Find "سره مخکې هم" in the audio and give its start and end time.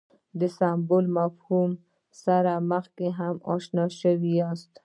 2.23-3.35